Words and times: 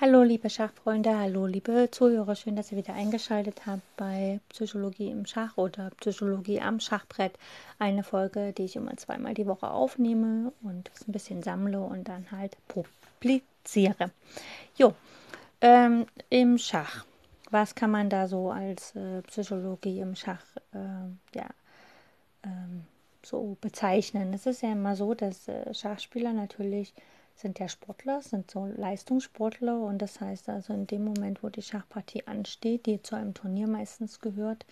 Hallo 0.00 0.22
liebe 0.22 0.48
Schachfreunde, 0.48 1.14
hallo 1.14 1.44
liebe 1.44 1.90
Zuhörer, 1.90 2.34
schön, 2.34 2.56
dass 2.56 2.72
ihr 2.72 2.78
wieder 2.78 2.94
eingeschaltet 2.94 3.66
habt 3.66 3.82
bei 3.98 4.40
Psychologie 4.48 5.10
im 5.10 5.26
Schach 5.26 5.58
oder 5.58 5.90
Psychologie 6.00 6.58
am 6.58 6.80
Schachbrett. 6.80 7.38
Eine 7.78 8.02
Folge, 8.02 8.54
die 8.54 8.64
ich 8.64 8.76
immer 8.76 8.96
zweimal 8.96 9.34
die 9.34 9.46
Woche 9.46 9.70
aufnehme 9.70 10.54
und 10.62 10.90
ein 11.06 11.12
bisschen 11.12 11.42
sammle 11.42 11.80
und 11.80 12.08
dann 12.08 12.30
halt 12.32 12.56
publiziere. 12.66 14.10
Jo, 14.74 14.94
ähm, 15.60 16.06
im 16.30 16.56
Schach. 16.56 17.04
Was 17.50 17.74
kann 17.74 17.90
man 17.90 18.08
da 18.08 18.26
so 18.26 18.50
als 18.50 18.96
äh, 18.96 19.20
Psychologie 19.26 20.00
im 20.00 20.16
Schach 20.16 20.46
äh, 20.72 21.36
ja, 21.36 21.46
ähm, 22.42 22.86
so 23.22 23.58
bezeichnen? 23.60 24.32
Es 24.32 24.46
ist 24.46 24.62
ja 24.62 24.72
immer 24.72 24.96
so, 24.96 25.12
dass 25.12 25.46
äh, 25.46 25.74
Schachspieler 25.74 26.32
natürlich 26.32 26.94
sind 27.40 27.58
ja 27.58 27.68
Sportler, 27.68 28.22
sind 28.22 28.50
so 28.50 28.66
Leistungssportler 28.66 29.80
und 29.80 29.98
das 29.98 30.20
heißt 30.20 30.48
also 30.48 30.72
in 30.72 30.86
dem 30.86 31.04
Moment, 31.04 31.42
wo 31.42 31.48
die 31.48 31.62
Schachpartie 31.62 32.26
ansteht, 32.26 32.86
die 32.86 33.02
zu 33.02 33.16
einem 33.16 33.34
Turnier 33.34 33.66
meistens 33.66 34.20
gehört, 34.20 34.66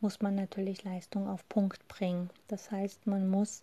muss 0.00 0.20
man 0.20 0.34
natürlich 0.34 0.84
Leistung 0.84 1.28
auf 1.28 1.48
Punkt 1.48 1.86
bringen. 1.88 2.30
Das 2.48 2.70
heißt, 2.70 3.06
man 3.06 3.28
muss 3.28 3.62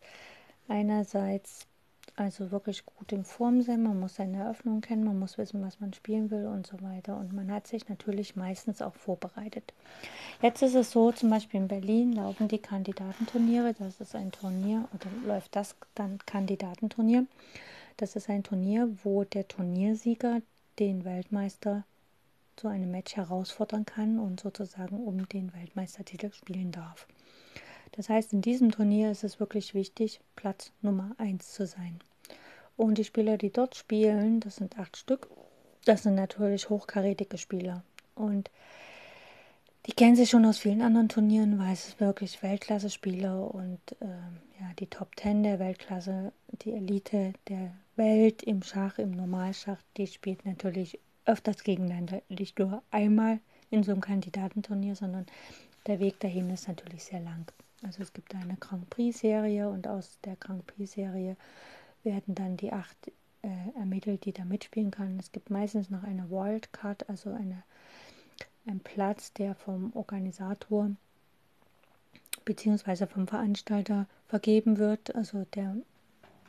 einerseits 0.68 1.68
also 2.16 2.52
wirklich 2.52 2.86
gut 2.86 3.12
in 3.12 3.24
Form 3.24 3.62
sein, 3.62 3.84
man 3.84 4.00
muss 4.00 4.16
seine 4.16 4.38
Eröffnung 4.38 4.82
kennen, 4.82 5.04
man 5.04 5.18
muss 5.18 5.38
wissen, 5.38 5.64
was 5.66 5.80
man 5.80 5.94
spielen 5.94 6.30
will 6.30 6.46
und 6.46 6.68
so 6.68 6.80
weiter. 6.82 7.18
Und 7.18 7.34
man 7.34 7.52
hat 7.52 7.66
sich 7.66 7.90
natürlich 7.90 8.36
meistens 8.36 8.82
auch 8.82 8.94
vorbereitet. 8.94 9.74
Jetzt 10.42 10.62
ist 10.62 10.76
es 10.76 10.92
so, 10.92 11.12
zum 11.12 11.30
Beispiel 11.30 11.62
in 11.62 11.68
Berlin 11.68 12.14
laufen 12.14 12.48
die 12.48 12.60
Kandidatenturniere, 12.60 13.74
das 13.74 14.00
ist 14.00 14.16
ein 14.16 14.32
Turnier 14.32 14.88
oder 14.94 15.08
läuft 15.26 15.56
das 15.56 15.76
dann 15.96 16.20
Kandidatenturnier. 16.26 17.26
Das 17.98 18.16
ist 18.16 18.30
ein 18.30 18.44
Turnier, 18.44 18.90
wo 19.04 19.24
der 19.24 19.48
Turniersieger 19.48 20.42
den 20.80 21.06
Weltmeister 21.06 21.86
zu 22.56 22.68
einem 22.68 22.92
Match 22.92 23.16
herausfordern 23.16 23.86
kann 23.86 24.20
und 24.20 24.40
sozusagen 24.40 24.98
um 24.98 25.28
den 25.30 25.54
Weltmeistertitel 25.54 26.32
spielen 26.32 26.72
darf. 26.72 27.08
Das 27.92 28.10
heißt, 28.10 28.34
in 28.34 28.42
diesem 28.42 28.72
Turnier 28.72 29.12
ist 29.12 29.24
es 29.24 29.40
wirklich 29.40 29.74
wichtig, 29.74 30.20
Platz 30.36 30.72
Nummer 30.82 31.16
1 31.18 31.54
zu 31.54 31.68
sein. 31.68 32.00
Und 32.76 32.98
die 32.98 33.04
Spieler, 33.04 33.38
die 33.38 33.52
dort 33.52 33.76
spielen, 33.76 34.40
das 34.40 34.56
sind 34.56 34.80
acht 34.80 34.98
Stück, 34.98 35.30
das 35.86 36.04
sind 36.04 36.16
natürlich 36.16 36.70
hochkarätige 36.70 37.38
Spieler. 37.38 37.84
Und 38.16 38.50
die 39.86 39.92
kennen 39.92 40.16
sich 40.16 40.30
schon 40.30 40.46
aus 40.46 40.60
vielen 40.60 40.82
anderen 40.82 41.10
Turnieren, 41.10 41.60
weil 41.60 41.74
es 41.74 42.00
wirklich 42.00 42.42
Weltklasse-Spieler 42.42 43.54
und 43.54 43.80
äh, 44.00 44.06
ja, 44.60 44.72
die 44.80 44.88
Top 44.88 45.16
Ten 45.16 45.44
der 45.44 45.60
Weltklasse, 45.60 46.32
die 46.64 46.72
Elite 46.72 47.34
der 47.50 47.74
Welt 47.96 48.44
im 48.44 48.64
Schach, 48.64 48.98
im 48.98 49.12
Normalschach, 49.12 49.78
die 49.98 50.08
spielt 50.08 50.46
natürlich 50.46 51.00
öfters 51.26 51.64
gegeneinander. 51.64 52.22
Nicht 52.30 52.60
nur 52.60 52.84
einmal 52.92 53.40
in 53.70 53.84
so 53.84 53.92
einem 53.92 54.02
Kandidatenturnier, 54.02 54.96
sondern 54.96 55.26
der 55.88 56.00
Weg 56.00 56.20
dahin 56.20 56.50
ist 56.50 56.68
natürlich 56.68 57.04
sehr 57.04 57.20
lang. 57.20 57.46
Also 57.84 58.02
es 58.02 58.14
gibt 58.14 58.34
eine 58.36 58.56
Grand 58.58 58.90
Prix-Serie 58.90 59.70
und 59.70 59.88
aus 59.88 60.18
der 60.24 60.36
Grand 60.38 60.66
Prix-Serie 60.68 61.36
werden 62.04 62.36
dann 62.36 62.58
die 62.58 62.72
acht 62.72 63.12
äh, 63.42 63.50
ermittelt, 63.78 64.26
die 64.26 64.34
da 64.34 64.46
mitspielen 64.46 64.92
können. 64.92 65.20
Es 65.20 65.32
gibt 65.32 65.50
meistens 65.50 65.90
noch 65.90 66.04
eine 66.04 66.30
Wildcard, 66.30 67.10
also 67.10 67.32
eine 67.32 67.64
ein 68.66 68.80
Platz, 68.80 69.34
der 69.34 69.56
vom 69.56 69.92
Organisator 69.94 70.92
bzw. 72.46 73.08
vom 73.08 73.28
Veranstalter 73.28 74.08
vergeben 74.28 74.78
wird. 74.78 75.16
Also 75.16 75.46
der, 75.56 75.76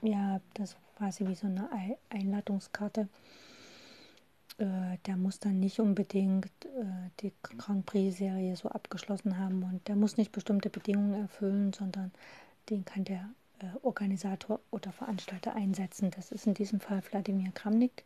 ja, 0.03 0.41
das 0.55 0.77
quasi 0.97 1.27
wie 1.27 1.35
so 1.35 1.47
eine 1.47 1.69
Einladungskarte. 2.11 3.09
Äh, 4.59 4.99
der 5.07 5.17
muss 5.17 5.41
dann 5.41 5.59
nicht 5.59 5.81
unbedingt 5.81 6.47
äh, 6.65 7.11
die 7.21 7.33
Grand 7.43 7.87
Prix-Serie 7.87 8.55
so 8.57 8.69
abgeschlossen 8.69 9.39
haben 9.39 9.65
und 9.65 9.87
der 9.89 9.97
muss 9.97 10.17
nicht 10.17 10.31
bestimmte 10.31 10.71
Bedingungen 10.71 11.15
erfüllen, 11.15 11.73
sondern 11.73 12.13
den 12.71 12.85
kann 12.85 13.05
der 13.05 13.29
äh, 13.59 13.67
Organisator 13.83 14.61
oder 14.71 14.93
Veranstalter 14.93 15.55
einsetzen. 15.55 16.13
Das 16.15 16.31
ist 16.31 16.47
in 16.47 16.55
diesem 16.55 16.79
Fall 16.81 17.03
Wladimir 17.11 17.51
Kramnik. 17.53 18.05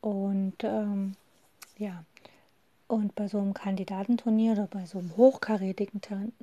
Und 0.00 0.62
ähm, 0.62 1.16
ja, 1.76 2.04
und 2.88 3.14
bei 3.14 3.28
so 3.28 3.38
einem 3.38 3.52
Kandidatenturnier 3.52 4.52
oder 4.52 4.66
bei 4.66 4.86
so 4.86 4.98
einem 4.98 5.14
hochkarätigen 5.16 6.00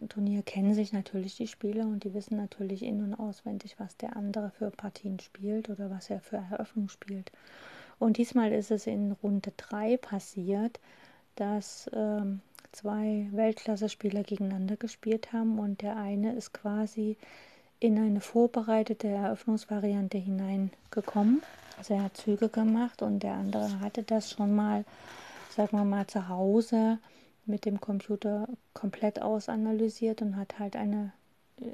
Turnier 0.10 0.44
kennen 0.44 0.76
sich 0.76 0.94
natürlich 0.94 1.36
die 1.36 1.48
Spieler 1.48 1.86
und 1.86 2.04
die 2.04 2.14
wissen 2.14 2.38
natürlich 2.38 2.84
in- 2.84 3.04
und 3.04 3.16
auswendig, 3.16 3.76
was 3.80 3.98
der 3.98 4.16
andere 4.16 4.52
für 4.52 4.70
Partien 4.70 5.20
spielt 5.20 5.70
oder 5.70 5.90
was 5.90 6.12
er 6.12 6.22
für 6.22 6.38
Eröffnung 6.38 6.90
spielt. 6.90 7.32
Und 7.98 8.18
diesmal 8.18 8.52
ist 8.52 8.70
es 8.70 8.86
in 8.86 9.14
Runde 9.24 9.54
3 9.58 9.98
passiert, 9.98 10.80
dass 11.36 11.90
ähm, 11.94 12.42
zwei 12.72 13.28
Weltklasse-Spieler 13.32 14.22
gegeneinander 14.22 14.76
gespielt 14.76 15.34
haben 15.34 15.58
und 15.58 15.82
der 15.82 15.98
eine 15.98 16.36
ist 16.36 16.54
quasi 16.54 17.18
in 17.80 17.98
eine 17.98 18.22
vorbereitete 18.22 19.08
Eröffnungsvariante 19.08 20.20
hineingekommen. 20.20 21.42
Also 21.78 21.96
er 21.96 22.04
hat 22.04 22.18
Züge 22.18 22.50
gemacht 22.50 23.02
und 23.02 23.24
der 23.24 23.34
andere 23.34 23.80
hatte 23.80 24.04
das 24.04 24.30
schon 24.30 24.56
mal 24.56 24.86
sagen 25.56 25.78
wir 25.78 25.86
mal, 25.86 26.08
zu 26.08 26.28
Hause 26.28 27.00
mit 27.46 27.66
dem 27.66 27.80
Computer 27.80 28.48
komplett 28.74 29.22
ausanalysiert 29.22 30.22
und 30.22 30.36
hat 30.36 30.60
halt 30.60 30.76
eine, 30.76 31.14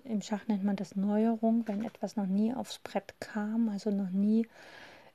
im 0.04 0.22
Schach 0.22 0.48
nennt 0.48 0.64
man 0.64 0.76
das 0.76 0.96
Neuerung, 0.96 1.68
wenn 1.68 1.84
etwas 1.84 2.16
noch 2.16 2.28
nie 2.28 2.54
aufs 2.54 2.80
Brett 2.80 3.16
kam, 3.20 3.70
also 3.70 3.90
noch 3.90 4.12
nie 4.12 4.48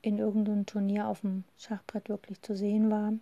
in 0.03 0.19
irgendeinem 0.19 0.67
Turnier 0.67 1.07
auf 1.07 1.21
dem 1.21 1.45
Schachbrett 1.59 2.09
wirklich 2.09 2.43
zu 2.43 2.57
sehen 2.57 2.91
war. 2.91 3.13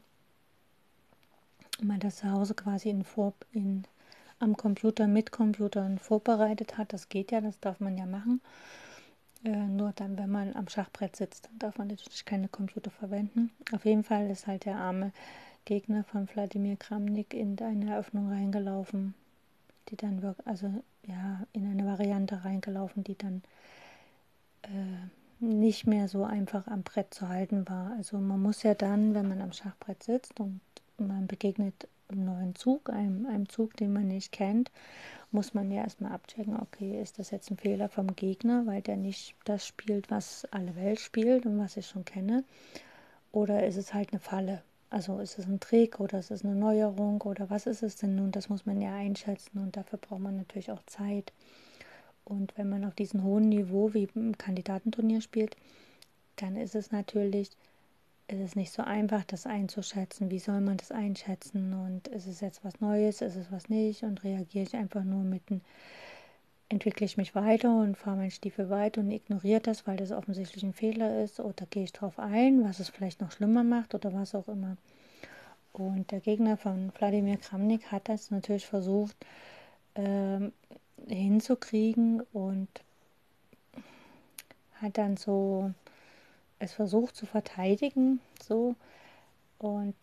Man 1.83 2.01
das 2.01 2.17
zu 2.17 2.31
Hause 2.31 2.55
quasi 2.55 2.89
in, 2.89 3.05
Vor 3.05 3.35
in, 3.53 3.85
am 4.39 4.57
Computer 4.57 5.07
mit 5.07 5.33
Computern 5.33 5.99
vorbereitet 5.99 6.79
hat. 6.79 6.93
Das 6.93 7.09
geht 7.09 7.33
ja, 7.33 7.41
das 7.41 7.59
darf 7.61 7.81
man 7.81 7.99
ja 7.99 8.07
machen. 8.07 8.41
Äh, 9.45 9.67
nur 9.67 9.93
dann, 9.93 10.19
wenn 10.19 10.31
man 10.31 10.55
am 10.57 10.69
Schachbrett 10.69 11.17
sitzt, 11.17 11.47
dann 11.47 11.59
darf 11.59 11.79
man 11.79 11.89
natürlich 11.89 12.25
keine 12.25 12.49
Computer 12.49 12.91
verwenden. 12.91 13.51
Auf 13.73 13.85
jeden 13.85 14.03
Fall 14.03 14.31
ist 14.31 14.47
halt 14.47 14.65
der 14.65 14.77
arme 14.77 15.13
Gegner 15.65 16.05
von 16.05 16.29
Wladimir 16.29 16.77
Kramnik 16.77 17.35
in 17.35 17.59
eine 17.61 17.93
Eröffnung 17.93 18.31
reingelaufen, 18.31 19.15
die 19.89 19.97
dann 19.97 20.23
wirklich, 20.23 20.47
also 20.47 20.83
ja, 21.07 21.47
in 21.53 21.71
eine 21.71 21.87
Variante 21.87 22.45
reingelaufen, 22.45 23.05
die 23.05 23.17
dann 23.17 23.43
äh, 24.63 25.45
nicht 25.45 25.87
mehr 25.87 26.09
so 26.09 26.25
einfach 26.25 26.67
am 26.67 26.83
Brett 26.83 27.13
zu 27.13 27.29
halten 27.29 27.69
war. 27.69 27.93
Also 27.97 28.19
man 28.19 28.41
muss 28.41 28.63
ja 28.63 28.75
dann, 28.75 29.15
wenn 29.15 29.29
man 29.29 29.43
am 29.43 29.53
Schachbrett 29.53 30.03
sitzt 30.03 30.41
und 30.41 30.61
man 30.97 31.27
begegnet 31.27 31.89
einem 32.09 32.25
neuen 32.25 32.55
Zug, 32.55 32.91
einem, 32.91 33.27
einem 33.27 33.49
Zug, 33.49 33.77
den 33.77 33.93
man 33.93 34.09
nicht 34.09 34.33
kennt, 34.33 34.71
muss 35.35 35.53
man 35.53 35.71
ja 35.71 35.83
erstmal 35.83 36.13
abchecken, 36.13 36.59
okay, 36.59 37.01
ist 37.03 37.19
das 37.19 37.31
jetzt 37.31 37.51
ein 37.51 37.57
Fehler 37.57 37.89
vom 37.89 38.15
Gegner, 38.17 38.67
weil 38.67 38.81
der 38.81 38.97
nicht 38.97 39.35
das 39.45 39.67
spielt, 39.67 40.11
was 40.11 40.47
alle 40.51 40.77
Welt 40.77 41.01
spielt 41.01 41.45
und 41.45 41.59
was 41.59 41.77
ich 41.77 41.87
schon 41.87 42.05
kenne, 42.05 42.45
oder 43.33 43.67
ist 43.67 43.77
es 43.77 43.93
halt 43.93 44.13
eine 44.13 44.21
Falle? 44.21 44.63
Also 44.91 45.19
ist 45.19 45.39
es 45.41 45.47
ein 45.47 45.59
Trick 45.59 45.99
oder 45.99 46.21
ist 46.21 46.31
es 46.31 46.45
eine 46.45 46.55
Neuerung 46.55 47.21
oder 47.23 47.51
was 47.51 47.67
ist 47.67 47.83
es 47.83 47.97
denn 47.97 48.15
nun? 48.15 48.31
Das 48.31 48.49
muss 48.49 48.65
man 48.65 48.81
ja 48.81 48.95
einschätzen 48.95 49.59
und 49.59 49.77
dafür 49.77 49.99
braucht 49.99 50.21
man 50.21 50.37
natürlich 50.37 50.71
auch 50.71 50.83
Zeit. 50.87 51.33
Und 52.25 52.57
wenn 52.57 52.69
man 52.69 52.85
auf 52.85 52.95
diesem 52.95 53.25
hohen 53.25 53.49
Niveau 53.49 53.93
wie 53.93 54.09
im 54.15 54.39
Kandidatenturnier 54.39 55.21
spielt, 55.21 55.57
dann 56.37 56.57
ist 56.57 56.77
es 56.77 56.93
natürlich 56.93 57.51
ist 58.27 58.41
es 58.41 58.57
nicht 58.57 58.73
so 58.73 58.83
einfach, 58.83 59.25
das 59.25 59.47
einzuschätzen. 59.47 60.31
Wie 60.31 60.39
soll 60.39 60.61
man 60.61 60.77
das 60.77 60.91
einschätzen? 60.91 61.75
Und 61.75 62.09
ist 62.09 62.27
es 62.27 62.41
jetzt 62.41 62.65
was 62.65 62.81
Neues, 62.81 63.21
ist 63.21 63.37
es 63.37 63.53
was 63.53 63.69
nicht? 63.69 64.03
Und 64.03 64.25
reagiere 64.25 64.65
ich 64.65 64.75
einfach 64.75 65.05
nur 65.05 65.25
mit 65.25 65.43
einem, 65.51 65.61
entwickle 66.71 67.05
ich 67.05 67.17
mich 67.17 67.35
weiter 67.35 67.81
und 67.81 67.97
fahre 67.97 68.17
meinen 68.17 68.31
Stiefel 68.31 68.71
weiter 68.71 69.01
und 69.01 69.11
ignoriere 69.11 69.61
das, 69.61 69.87
weil 69.87 69.99
das 69.99 70.11
offensichtlich 70.11 70.65
ein 70.65 70.73
Fehler 70.73 71.23
ist? 71.23 71.39
Oder 71.39 71.67
gehe 71.67 71.85
ich 71.85 71.93
darauf 71.93 72.19
ein, 72.19 72.65
was 72.65 72.81
es 72.81 72.89
vielleicht 72.89 73.21
noch 73.21 73.33
schlimmer 73.33 73.63
macht 73.63 73.95
oder 73.95 74.13
was 74.15 74.35
auch 74.35 74.49
immer? 74.49 74.77
Und 75.73 76.11
der 76.11 76.21
Gegner 76.21 76.57
von 76.57 76.93
Wladimir 76.97 77.37
Kramnik 77.37 77.91
hat 77.93 78.09
das 78.09 78.31
natürlich 78.31 78.67
versucht 78.67 79.17
ähm, 79.97 80.53
hinzukriegen 81.09 82.23
und 82.33 82.69
hat 84.81 84.99
dann 84.99 85.17
so 85.17 85.73
es 86.59 86.73
versucht 86.73 87.17
zu 87.17 87.27
verteidigen, 87.27 88.21
so 88.43 88.75
und 89.59 89.95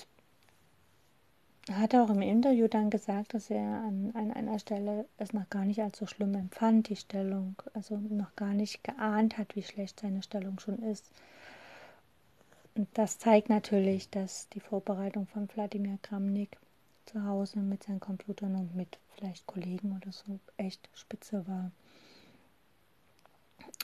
hat 1.71 1.93
auch 1.93 2.09
im 2.09 2.21
Interview 2.21 2.67
dann 2.67 2.89
gesagt, 2.89 3.33
dass 3.33 3.49
er 3.49 3.61
an, 3.61 4.11
an 4.15 4.31
einer 4.31 4.57
Stelle 4.59 5.05
es 5.17 5.31
noch 5.31 5.49
gar 5.49 5.63
nicht 5.63 5.81
als 5.81 5.97
so 5.97 6.07
schlimm 6.07 6.33
empfand, 6.33 6.89
die 6.89 6.95
Stellung, 6.95 7.55
also 7.73 7.97
noch 7.97 8.35
gar 8.35 8.53
nicht 8.53 8.83
geahnt 8.83 9.37
hat, 9.37 9.55
wie 9.55 9.63
schlecht 9.63 9.99
seine 9.99 10.23
Stellung 10.23 10.59
schon 10.59 10.79
ist. 10.79 11.05
Und 12.75 12.87
das 12.93 13.19
zeigt 13.19 13.49
natürlich, 13.49 14.09
dass 14.09 14.49
die 14.49 14.59
Vorbereitung 14.59 15.27
von 15.27 15.47
Wladimir 15.53 15.99
Kramnik 16.01 16.57
zu 17.05 17.23
Hause 17.25 17.59
mit 17.59 17.83
seinen 17.83 17.99
Computern 17.99 18.55
und 18.55 18.75
mit 18.75 18.97
vielleicht 19.15 19.45
Kollegen 19.45 19.95
oder 19.95 20.11
so 20.11 20.39
echt 20.57 20.89
spitze 20.93 21.45
war. 21.47 21.71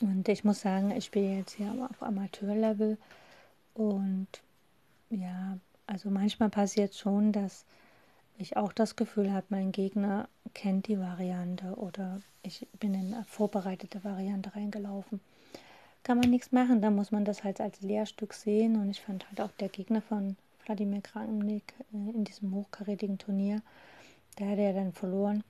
Und 0.01 0.27
ich 0.29 0.43
muss 0.43 0.61
sagen, 0.61 0.91
ich 0.91 1.05
spiele 1.05 1.37
jetzt 1.37 1.53
hier 1.53 1.71
auf 1.89 2.03
Amateurlevel 2.03 2.97
und 3.73 4.27
ja, 5.09 5.57
also 5.87 6.09
manchmal 6.09 6.49
passiert 6.49 6.95
schon, 6.95 7.31
dass 7.31 7.65
ich 8.37 8.57
auch 8.57 8.73
das 8.73 8.95
Gefühl 8.95 9.33
habe, 9.33 9.47
mein 9.49 9.71
Gegner 9.71 10.29
kennt 10.53 10.87
die 10.87 10.99
Variante 10.99 11.73
oder 11.75 12.21
ich 12.43 12.67
bin 12.79 12.93
in 12.93 13.13
eine 13.13 13.25
vorbereitete 13.25 14.03
Variante 14.03 14.55
reingelaufen. 14.55 15.19
Kann 16.03 16.19
man 16.19 16.29
nichts 16.29 16.51
machen, 16.51 16.81
da 16.81 16.91
muss 16.91 17.11
man 17.11 17.25
das 17.25 17.43
halt 17.43 17.59
als 17.59 17.81
Lehrstück 17.81 18.33
sehen 18.33 18.75
und 18.75 18.91
ich 18.91 19.01
fand 19.01 19.27
halt 19.29 19.41
auch 19.41 19.51
der 19.59 19.69
Gegner 19.69 20.01
von 20.01 20.37
Wladimir 20.65 21.01
Krankennick 21.01 21.73
äh, 21.93 22.11
in 22.15 22.23
diesem 22.23 22.53
hochkarätigen 22.53 23.17
Turnier, 23.17 23.61
der 24.37 24.49
hat 24.49 24.57
ja 24.59 24.73
dann 24.73 24.93
verloren. 24.93 25.43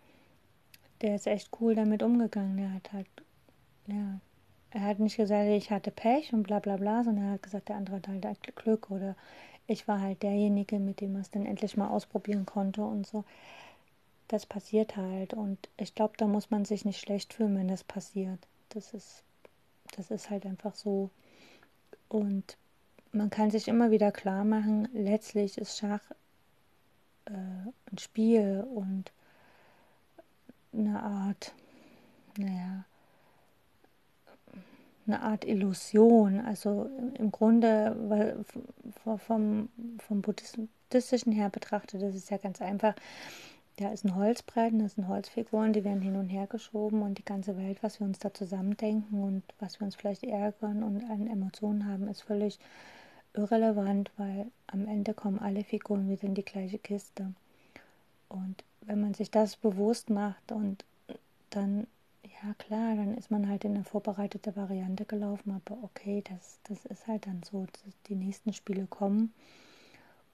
Der 1.02 1.16
ist 1.16 1.28
echt 1.28 1.50
cool 1.60 1.76
damit 1.76 2.02
umgegangen. 2.02 2.58
Der 2.58 2.74
hat 2.74 2.94
halt, 2.94 3.08
ja, 3.88 4.20
er 4.72 4.82
hat 4.82 5.00
nicht 5.00 5.18
gesagt, 5.18 5.48
ich 5.50 5.72
hatte 5.72 5.92
Pech 5.92 6.34
und 6.34 6.44
bla 6.44 6.60
bla 6.60 6.78
bla, 6.78 7.04
sondern 7.04 7.26
er 7.26 7.32
hat 7.34 7.44
gesagt, 7.44 7.70
der 7.70 7.78
andere 7.78 7.98
hat 7.98 8.08
halt 8.08 8.56
Glück 8.56 8.92
oder 8.92 9.16
ich 9.68 9.88
war 9.88 10.02
halt 10.02 10.24
derjenige, 10.24 10.80
mit 10.80 11.02
dem 11.02 11.16
er 11.16 11.22
es 11.22 11.30
dann 11.30 11.46
endlich 11.46 11.78
mal 11.78 11.90
ausprobieren 11.90 12.46
konnte 12.46 12.84
und 12.84 13.06
so. 13.06 13.26
Das 14.28 14.46
passiert 14.46 14.98
halt 14.98 15.34
und 15.34 15.58
ich 15.78 15.96
glaube, 15.96 16.16
da 16.18 16.28
muss 16.28 16.50
man 16.50 16.66
sich 16.66 16.86
nicht 16.86 17.00
schlecht 17.00 17.34
fühlen, 17.34 17.58
wenn 17.58 17.68
das 17.68 17.84
passiert. 17.84 18.40
Das 18.70 18.94
ist, 18.94 19.24
das 19.96 20.12
ist 20.12 20.30
halt 20.30 20.46
einfach 20.46 20.76
so. 20.76 21.10
Und 22.10 22.58
man 23.12 23.30
kann 23.30 23.52
sich 23.52 23.68
immer 23.68 23.92
wieder 23.92 24.12
klar 24.12 24.44
machen, 24.44 24.88
letztlich 24.94 25.58
ist 25.58 25.78
Schach 25.78 26.02
äh, 27.26 27.32
ein 27.32 27.98
Spiel 27.98 28.66
und 28.74 29.12
eine 30.74 31.02
Art, 31.02 31.54
naja, 32.38 32.86
eine 35.08 35.22
Art 35.22 35.46
Illusion. 35.46 36.40
Also 36.40 36.90
im 37.18 37.32
Grunde 37.32 38.44
vom, 39.26 39.70
vom 40.00 40.22
buddhistischen 40.22 41.32
her 41.32 41.50
betrachtet, 41.50 42.02
das 42.02 42.16
ist 42.16 42.30
ja 42.30 42.38
ganz 42.38 42.62
einfach. 42.62 42.96
Da 43.78 43.90
ist 43.90 44.06
ein 44.06 44.16
Holzbrett, 44.16 44.74
das 44.82 44.96
sind 44.96 45.08
Holzfiguren, 45.08 45.72
die 45.72 45.84
werden 45.84 46.02
hin 46.02 46.16
und 46.16 46.30
her 46.30 46.48
geschoben 46.48 47.04
und 47.04 47.20
die 47.20 47.26
ganze 47.26 47.58
Welt, 47.58 47.78
was 47.84 48.00
wir 48.00 48.08
uns 48.08 48.18
da 48.18 48.34
zusammendenken 48.34 49.22
und 49.22 49.44
was 49.60 49.80
wir 49.80 49.86
uns 49.86 49.96
vielleicht 49.96 50.24
ärgern 50.24 50.82
und 50.82 51.04
an 51.12 51.28
Emotionen 51.28 51.86
haben, 51.86 52.08
ist 52.08 52.24
völlig 52.24 52.58
irrelevant, 53.36 54.12
weil 54.18 54.48
am 54.66 54.88
Ende 54.88 55.14
kommen 55.14 55.38
alle 55.38 55.64
Figuren 55.64 56.10
wieder 56.10 56.24
in 56.24 56.34
die 56.34 56.44
gleiche 56.44 56.80
Kiste. 56.80 57.34
Und 58.30 58.64
wenn 58.82 59.00
man 59.00 59.14
sich 59.14 59.32
das 59.32 59.56
bewusst 59.56 60.10
macht 60.10 60.52
und 60.52 60.84
dann, 61.52 61.88
ja 62.24 62.54
klar, 62.58 62.96
dann 62.96 63.18
ist 63.18 63.32
man 63.32 63.48
halt 63.48 63.64
in 63.64 63.76
eine 63.76 63.84
vorbereitete 63.84 64.56
Variante 64.56 65.06
gelaufen, 65.06 65.52
aber 65.52 65.82
okay, 65.84 66.24
das, 66.30 66.60
das 66.64 66.86
ist 66.86 67.08
halt 67.08 67.28
dann 67.28 67.42
so, 67.44 67.66
die 68.08 68.16
nächsten 68.16 68.54
Spiele 68.54 68.86
kommen 68.88 69.34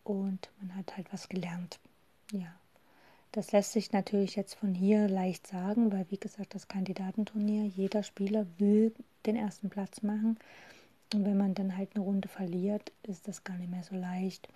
und 0.04 0.50
man 0.60 0.76
hat 0.76 0.98
halt 0.98 1.12
was 1.14 1.30
gelernt. 1.30 1.80
Ja. 2.32 2.54
Das 3.32 3.52
lässt 3.52 3.72
sich 3.72 3.92
natürlich 3.92 4.36
jetzt 4.36 4.54
von 4.54 4.76
hier 4.76 5.08
leicht 5.08 5.48
sagen, 5.48 5.92
weil 5.92 6.06
wie 6.12 6.20
gesagt, 6.20 6.54
das 6.54 6.68
Kandidatenturnier, 6.68 7.66
jeder 7.66 8.04
Spieler 8.04 8.46
will 8.60 8.94
den 9.26 9.36
ersten 9.36 9.72
Platz 9.72 10.04
machen. 10.04 10.38
Und 11.16 11.26
wenn 11.26 11.38
man 11.38 11.56
dann 11.56 11.76
halt 11.76 11.96
eine 11.96 12.04
Runde 12.04 12.28
verliert, 12.28 12.92
ist 13.02 13.28
das 13.28 13.44
gar 13.44 13.58
nicht 13.58 13.72
mehr 13.72 13.84
so 13.84 13.96
leicht. 13.96 14.48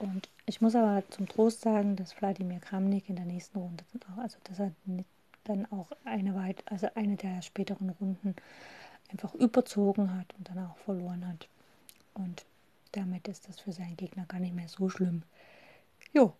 Und 0.00 0.28
ich 0.46 0.60
muss 0.60 0.74
aber 0.74 1.04
zum 1.10 1.28
Trost 1.28 1.60
sagen, 1.60 1.94
dass 1.94 2.20
Wladimir 2.20 2.58
Kramnik 2.58 3.08
in 3.08 3.16
der 3.16 3.24
nächsten 3.24 3.58
Runde 3.58 3.84
also 4.16 4.38
dass 4.44 4.58
er 4.58 4.72
dann 5.48 5.70
auch 5.72 5.90
eine 6.04 6.34
weit, 6.34 6.62
also 6.66 6.88
eine 6.94 7.16
der 7.16 7.42
späteren 7.42 7.90
Runden 7.90 8.34
einfach 9.10 9.34
überzogen 9.34 10.14
hat 10.16 10.34
und 10.36 10.48
dann 10.48 10.66
auch 10.66 10.76
verloren 10.78 11.26
hat. 11.26 11.48
Und 12.14 12.44
damit 12.92 13.28
ist 13.28 13.48
das 13.48 13.60
für 13.60 13.72
seinen 13.72 13.96
Gegner 13.96 14.24
gar 14.26 14.40
nicht 14.40 14.54
mehr 14.54 14.68
so 14.68 14.88
schlimm. 14.88 15.22
Jo, 16.12 16.32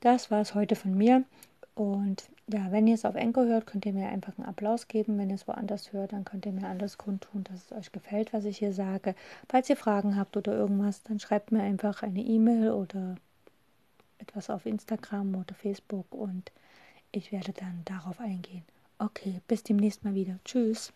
das 0.00 0.30
war 0.30 0.40
es 0.40 0.54
heute 0.54 0.76
von 0.76 0.96
mir. 0.96 1.24
Und 1.74 2.28
ja, 2.48 2.72
wenn 2.72 2.86
ihr 2.86 2.94
es 2.94 3.04
auf 3.04 3.14
Enko 3.14 3.44
hört, 3.44 3.66
könnt 3.66 3.86
ihr 3.86 3.92
mir 3.92 4.08
einfach 4.08 4.36
einen 4.36 4.48
Applaus 4.48 4.88
geben. 4.88 5.18
Wenn 5.18 5.30
ihr 5.30 5.36
es 5.36 5.48
woanders 5.48 5.92
hört, 5.92 6.12
dann 6.12 6.24
könnt 6.24 6.44
ihr 6.44 6.52
mir 6.52 6.68
alles 6.68 6.98
kundtun, 6.98 7.44
dass 7.44 7.66
es 7.66 7.72
euch 7.72 7.92
gefällt, 7.92 8.32
was 8.32 8.44
ich 8.44 8.58
hier 8.58 8.72
sage. 8.72 9.14
Falls 9.48 9.70
ihr 9.70 9.76
Fragen 9.76 10.16
habt 10.16 10.36
oder 10.36 10.52
irgendwas, 10.52 11.02
dann 11.04 11.20
schreibt 11.20 11.52
mir 11.52 11.62
einfach 11.62 12.02
eine 12.02 12.20
E-Mail 12.20 12.70
oder 12.70 13.16
etwas 14.18 14.50
auf 14.50 14.66
Instagram 14.66 15.34
oder 15.36 15.54
Facebook 15.54 16.06
und 16.12 16.52
ich 17.12 17.32
werde 17.32 17.52
dann 17.52 17.82
darauf 17.84 18.20
eingehen. 18.20 18.64
Okay, 18.98 19.40
bis 19.48 19.62
demnächst 19.62 20.04
mal 20.04 20.14
wieder. 20.14 20.38
Tschüss. 20.44 20.92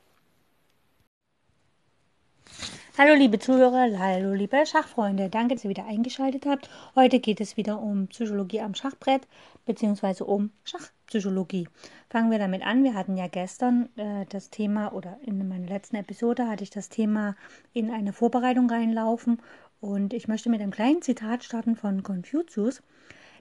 Hallo 2.96 3.14
liebe 3.14 3.38
Zuhörer, 3.40 3.98
hallo 3.98 4.34
liebe 4.34 4.64
Schachfreunde, 4.66 5.28
danke, 5.28 5.54
dass 5.54 5.64
ihr 5.64 5.70
wieder 5.70 5.86
eingeschaltet 5.86 6.46
habt. 6.46 6.70
Heute 6.94 7.18
geht 7.18 7.40
es 7.40 7.56
wieder 7.56 7.80
um 7.80 8.06
Psychologie 8.06 8.60
am 8.60 8.74
Schachbrett 8.74 9.26
bzw. 9.66 10.22
um 10.22 10.50
Schachpsychologie. 10.62 11.66
Fangen 12.08 12.30
wir 12.30 12.38
damit 12.38 12.62
an. 12.64 12.84
Wir 12.84 12.94
hatten 12.94 13.16
ja 13.16 13.26
gestern 13.26 13.88
äh, 13.96 14.26
das 14.28 14.50
Thema 14.50 14.92
oder 14.92 15.18
in 15.24 15.48
meiner 15.48 15.66
letzten 15.66 15.96
Episode 15.96 16.46
hatte 16.46 16.62
ich 16.62 16.70
das 16.70 16.88
Thema 16.88 17.34
in 17.72 17.90
eine 17.90 18.12
Vorbereitung 18.12 18.70
reinlaufen 18.70 19.42
und 19.80 20.12
ich 20.12 20.28
möchte 20.28 20.48
mit 20.50 20.60
einem 20.60 20.70
kleinen 20.70 21.02
Zitat 21.02 21.42
starten 21.42 21.74
von 21.74 22.04
Confucius. 22.04 22.82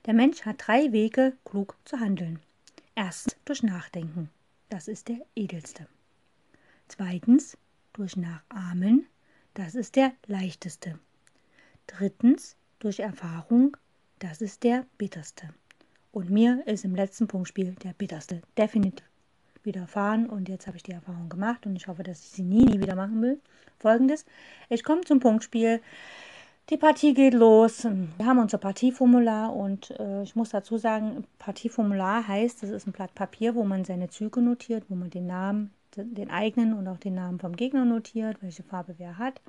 Der 0.08 0.16
Mensch 0.16 0.46
hat 0.46 0.56
drei 0.66 0.92
Wege, 0.92 1.34
klug 1.46 1.78
zu 1.86 2.00
handeln. 2.00 2.40
Erstens 2.96 3.36
durch 3.46 3.64
Nachdenken. 3.64 4.30
Das 4.70 4.88
ist 4.88 5.08
der 5.08 5.26
edelste. 5.36 5.88
Zweitens 6.88 7.58
durch 7.94 8.16
Nachahmen. 8.16 9.08
Das 9.56 9.74
ist 9.74 9.96
der 9.96 10.14
leichteste. 10.28 11.00
Drittens 11.88 12.56
durch 12.80 13.00
Erfahrung. 13.00 13.76
Das 14.20 14.42
ist 14.42 14.64
der 14.64 14.86
bitterste. 14.98 15.50
Und 16.12 16.30
mir 16.30 16.62
ist 16.68 16.86
im 16.86 16.94
letzten 16.94 17.28
Punktspiel 17.28 17.74
der 17.84 17.94
bitterste 17.94 18.42
definitiv 18.58 19.08
widerfahren 19.64 20.30
und 20.30 20.50
jetzt 20.50 20.68
habe 20.68 20.78
ich 20.78 20.84
die 20.84 20.92
Erfahrung 20.92 21.30
gemacht 21.30 21.66
und 21.66 21.76
ich 21.76 21.88
hoffe, 21.88 22.04
dass 22.04 22.20
ich 22.20 22.30
sie 22.30 22.44
nie, 22.44 22.66
nie 22.66 22.80
wieder 22.80 22.96
machen 22.96 23.22
will. 23.22 23.40
Folgendes, 23.80 24.26
ich 24.70 24.84
komme 24.84 25.02
zum 25.02 25.20
Punktspiel. 25.20 25.82
Die 26.70 26.78
Partie 26.78 27.14
geht 27.14 27.34
los. 27.34 27.84
Wir 27.84 28.26
haben 28.26 28.40
unser 28.40 28.58
Partieformular 28.58 29.54
und 29.54 29.92
äh, 30.00 30.24
ich 30.24 30.36
muss 30.36 30.52
dazu 30.52 30.78
sagen, 30.78 31.26
Partieformular 31.38 32.26
heißt, 32.26 32.64
das 32.64 32.70
ist 32.70 32.88
ein 32.88 32.94
Blatt 32.94 33.14
Papier, 33.14 33.54
wo 33.56 33.66
man 33.66 33.84
seine 33.84 34.10
Züge 34.10 34.42
notiert, 34.42 34.86
wo 34.88 34.96
man 34.96 35.10
den 35.10 35.28
Namen, 35.28 35.72
den 35.98 36.30
eigenen 36.30 36.74
und 36.74 36.88
auch 36.88 37.00
den 37.00 37.16
Namen 37.16 37.40
vom 37.40 37.58
Gegner 37.58 37.84
notiert, 37.84 38.42
welche 38.42 38.64
Farbe 38.64 38.96
wer 38.98 39.18
hat. 39.18 39.42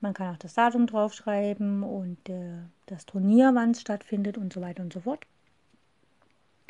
Man 0.00 0.12
kann 0.12 0.34
auch 0.34 0.38
das 0.38 0.52
Datum 0.52 0.86
draufschreiben 0.86 1.82
und 1.82 2.28
äh, 2.28 2.58
das 2.84 3.06
Turnier, 3.06 3.52
wann 3.54 3.70
es 3.70 3.80
stattfindet 3.80 4.36
und 4.36 4.52
so 4.52 4.60
weiter 4.60 4.82
und 4.82 4.92
so 4.92 5.00
fort. 5.00 5.24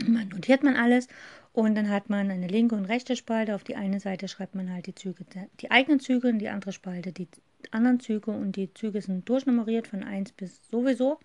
Man 0.07 0.29
notiert 0.29 0.63
man 0.63 0.77
alles 0.77 1.09
und 1.53 1.75
dann 1.75 1.91
hat 1.91 2.09
man 2.09 2.31
eine 2.31 2.47
linke 2.47 2.77
und 2.77 2.85
rechte 2.85 3.17
Spalte. 3.17 3.57
Auf 3.57 3.65
die 3.65 3.75
eine 3.75 3.99
Seite 3.99 4.29
schreibt 4.29 4.55
man 4.55 4.73
halt 4.73 4.87
die 4.87 4.95
Züge, 4.95 5.25
die 5.61 5.73
eigenen 5.73 5.99
Züge, 5.99 6.29
und 6.29 6.39
die 6.39 6.49
andere 6.49 6.71
Spalte 6.71 7.11
die 7.13 7.27
anderen 7.71 8.01
Züge 8.01 8.31
und 8.31 8.57
die 8.57 8.73
Züge 8.75 9.01
sind 9.03 9.29
durchnummeriert 9.29 9.87
von 9.89 10.03
1 10.03 10.33
bis 10.33 10.61
sowieso. 10.71 11.19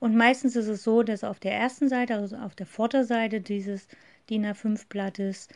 Und 0.00 0.16
meistens 0.16 0.56
ist 0.56 0.68
es 0.68 0.82
so, 0.84 1.02
dass 1.02 1.24
auf 1.24 1.40
der 1.40 1.54
ersten 1.54 1.88
Seite, 1.88 2.16
also 2.16 2.36
auf 2.36 2.54
der 2.54 2.66
Vorderseite 2.66 3.40
dieses 3.40 3.88
DIN 4.28 4.44
A5 4.44 4.88
Blattes 4.88 5.48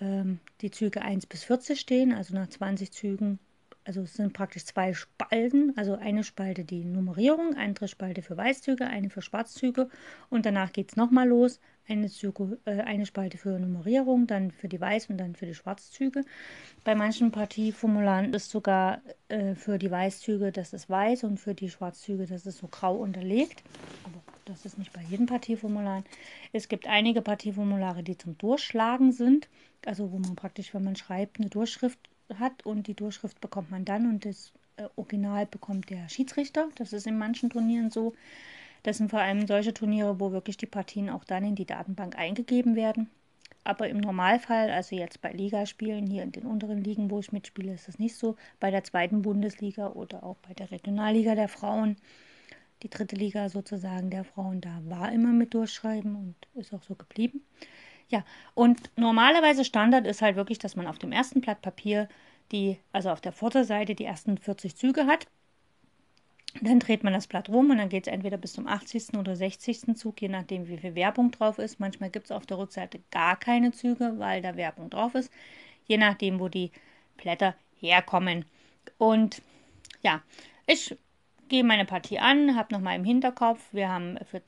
ähm, 0.00 0.40
die 0.60 0.70
Züge 0.70 1.02
1 1.02 1.26
bis 1.26 1.44
40 1.44 1.78
stehen, 1.78 2.12
also 2.12 2.34
nach 2.34 2.48
20 2.48 2.92
Zügen. 2.92 3.38
Also 3.84 4.02
es 4.02 4.14
sind 4.14 4.34
praktisch 4.34 4.66
zwei 4.66 4.92
Spalten, 4.92 5.72
also 5.76 5.94
eine 5.94 6.22
Spalte 6.22 6.64
die 6.64 6.84
Nummerierung, 6.84 7.54
andere 7.56 7.88
Spalte 7.88 8.22
für 8.22 8.36
Weißzüge, 8.36 8.86
eine 8.86 9.08
für 9.08 9.22
Schwarzzüge 9.22 9.88
und 10.28 10.44
danach 10.44 10.72
geht 10.72 10.90
es 10.90 10.96
nochmal 10.96 11.28
los. 11.28 11.60
Eine, 11.90 12.08
Züge, 12.08 12.58
äh, 12.64 12.80
eine 12.80 13.04
Spalte 13.04 13.36
für 13.36 13.58
Nummerierung, 13.58 14.26
dann 14.26 14.50
für 14.50 14.68
die 14.68 14.80
Weiß- 14.80 15.10
und 15.10 15.18
dann 15.18 15.34
für 15.34 15.46
die 15.46 15.54
Schwarzzüge. 15.54 16.24
Bei 16.84 16.94
manchen 16.94 17.32
Partieformularen 17.32 18.32
ist 18.32 18.50
sogar 18.50 19.02
äh, 19.28 19.54
für 19.54 19.78
die 19.78 19.90
Weißzüge 19.90 20.52
das 20.52 20.72
ist 20.72 20.88
weiß 20.88 21.24
und 21.24 21.38
für 21.38 21.54
die 21.54 21.68
Schwarzzüge 21.68 22.26
das 22.26 22.46
ist 22.46 22.58
so 22.58 22.68
grau 22.68 22.96
unterlegt. 22.96 23.62
Aber 24.04 24.22
das 24.44 24.64
ist 24.64 24.78
nicht 24.78 24.92
bei 24.92 25.02
jedem 25.02 25.26
Partieformular. 25.26 26.04
Es 26.52 26.68
gibt 26.68 26.86
einige 26.86 27.22
Partieformulare, 27.22 28.02
die 28.02 28.16
zum 28.16 28.38
Durchschlagen 28.38 29.12
sind, 29.12 29.48
also 29.84 30.12
wo 30.12 30.18
man 30.18 30.36
praktisch, 30.36 30.72
wenn 30.74 30.84
man 30.84 30.96
schreibt, 30.96 31.40
eine 31.40 31.50
Durchschrift 31.50 31.98
hat 32.38 32.64
und 32.64 32.86
die 32.86 32.94
Durchschrift 32.94 33.40
bekommt 33.40 33.70
man 33.70 33.84
dann 33.84 34.06
und 34.06 34.24
das 34.24 34.52
äh, 34.76 34.84
Original 34.96 35.46
bekommt 35.46 35.90
der 35.90 36.08
Schiedsrichter. 36.08 36.68
Das 36.76 36.92
ist 36.92 37.06
in 37.06 37.18
manchen 37.18 37.50
Turnieren 37.50 37.90
so. 37.90 38.14
Das 38.82 38.98
sind 38.98 39.10
vor 39.10 39.20
allem 39.20 39.46
solche 39.46 39.74
Turniere, 39.74 40.20
wo 40.20 40.32
wirklich 40.32 40.56
die 40.56 40.66
Partien 40.66 41.10
auch 41.10 41.24
dann 41.24 41.44
in 41.44 41.54
die 41.54 41.66
Datenbank 41.66 42.18
eingegeben 42.18 42.76
werden. 42.76 43.10
Aber 43.62 43.88
im 43.88 43.98
Normalfall, 43.98 44.70
also 44.70 44.96
jetzt 44.96 45.20
bei 45.20 45.32
Ligaspielen, 45.32 46.06
hier 46.06 46.22
in 46.22 46.32
den 46.32 46.46
unteren 46.46 46.82
Ligen, 46.82 47.10
wo 47.10 47.20
ich 47.20 47.32
mitspiele, 47.32 47.74
ist 47.74 47.88
das 47.88 47.98
nicht 47.98 48.16
so. 48.16 48.36
Bei 48.58 48.70
der 48.70 48.84
zweiten 48.84 49.22
Bundesliga 49.22 49.88
oder 49.88 50.24
auch 50.24 50.36
bei 50.38 50.54
der 50.54 50.70
Regionalliga 50.70 51.34
der 51.34 51.48
Frauen 51.48 51.96
die 52.82 52.90
dritte 52.90 53.16
Liga 53.16 53.48
sozusagen 53.48 54.10
der 54.10 54.24
Frauen 54.24 54.60
da 54.60 54.80
war 54.84 55.12
immer 55.12 55.32
mit 55.32 55.54
durchschreiben 55.54 56.16
und 56.16 56.34
ist 56.54 56.72
auch 56.72 56.82
so 56.82 56.94
geblieben. 56.94 57.44
Ja, 58.08 58.24
und 58.54 58.90
normalerweise 58.96 59.64
Standard 59.64 60.06
ist 60.06 60.22
halt 60.22 60.36
wirklich, 60.36 60.58
dass 60.58 60.76
man 60.76 60.86
auf 60.86 60.98
dem 60.98 61.12
ersten 61.12 61.40
Blatt 61.40 61.62
Papier 61.62 62.08
die, 62.50 62.78
also 62.92 63.10
auf 63.10 63.20
der 63.20 63.32
Vorderseite 63.32 63.94
die 63.94 64.04
ersten 64.04 64.38
40 64.38 64.76
Züge 64.76 65.06
hat. 65.06 65.26
Dann 66.62 66.78
dreht 66.78 67.04
man 67.04 67.14
das 67.14 67.26
Blatt 67.26 67.48
rum 67.48 67.70
und 67.70 67.78
dann 67.78 67.88
geht 67.88 68.06
es 68.06 68.12
entweder 68.12 68.36
bis 68.36 68.52
zum 68.52 68.66
80. 68.66 69.14
oder 69.16 69.34
60. 69.34 69.96
Zug, 69.96 70.20
je 70.20 70.28
nachdem, 70.28 70.68
wie 70.68 70.76
viel 70.76 70.94
Werbung 70.94 71.30
drauf 71.30 71.58
ist. 71.58 71.80
Manchmal 71.80 72.10
gibt 72.10 72.26
es 72.26 72.32
auf 72.32 72.44
der 72.44 72.58
Rückseite 72.58 73.00
gar 73.10 73.36
keine 73.36 73.72
Züge, 73.72 74.14
weil 74.18 74.42
da 74.42 74.56
Werbung 74.56 74.90
drauf 74.90 75.14
ist, 75.14 75.32
je 75.86 75.96
nachdem, 75.96 76.38
wo 76.38 76.48
die 76.48 76.70
Blätter 77.16 77.54
herkommen. 77.78 78.44
Und 78.98 79.40
ja, 80.02 80.22
ich 80.66 80.96
gehe 81.48 81.64
meine 81.64 81.86
Partie 81.86 82.18
an, 82.18 82.56
habe 82.56 82.74
nochmal 82.74 82.96
im 82.96 83.04
Hinterkopf, 83.04 83.60
wir 83.72 83.88
haben 83.88 84.18
für 84.30 84.42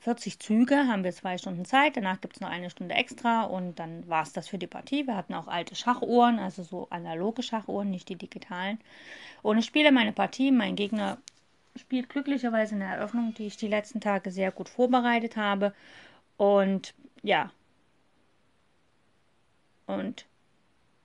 40 0.00 0.38
Züge, 0.38 0.86
haben 0.86 1.04
wir 1.04 1.12
zwei 1.12 1.38
Stunden 1.38 1.64
Zeit, 1.64 1.96
danach 1.96 2.20
gibt 2.20 2.36
es 2.36 2.40
noch 2.40 2.50
eine 2.50 2.70
Stunde 2.70 2.94
extra 2.94 3.44
und 3.44 3.78
dann 3.78 4.06
war 4.08 4.22
es 4.22 4.32
das 4.32 4.46
für 4.46 4.58
die 4.58 4.66
Partie. 4.66 5.06
Wir 5.06 5.16
hatten 5.16 5.34
auch 5.34 5.48
alte 5.48 5.74
Schachuhren, 5.74 6.38
also 6.38 6.62
so 6.62 6.86
analoge 6.90 7.42
Schachuhren, 7.42 7.90
nicht 7.90 8.08
die 8.08 8.16
digitalen. 8.16 8.78
Und 9.42 9.58
ich 9.58 9.64
spiele 9.64 9.90
meine 9.90 10.12
Partie, 10.12 10.52
mein 10.52 10.76
Gegner 10.76 11.18
spielt 11.78 12.08
glücklicherweise 12.08 12.74
eine 12.74 12.84
Eröffnung, 12.84 13.34
die 13.34 13.46
ich 13.46 13.56
die 13.56 13.68
letzten 13.68 14.00
Tage 14.00 14.30
sehr 14.30 14.50
gut 14.50 14.68
vorbereitet 14.68 15.36
habe. 15.36 15.74
Und 16.36 16.94
ja. 17.22 17.50
Und 19.86 20.26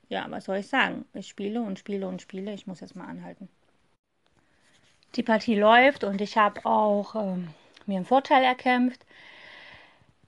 ja, 0.09 0.25
was 0.29 0.45
soll 0.45 0.57
ich 0.57 0.67
sagen? 0.67 1.05
Ich 1.13 1.27
spiele 1.27 1.61
und 1.61 1.79
spiele 1.79 2.07
und 2.07 2.21
spiele. 2.21 2.53
Ich 2.53 2.67
muss 2.67 2.81
jetzt 2.81 2.95
mal 2.95 3.07
anhalten. 3.07 3.47
Die 5.15 5.23
Partie 5.23 5.55
läuft 5.55 6.03
und 6.03 6.21
ich 6.21 6.37
habe 6.37 6.65
auch 6.65 7.15
ähm, 7.15 7.49
mir 7.85 7.97
einen 7.97 8.05
Vorteil 8.05 8.43
erkämpft. 8.43 9.05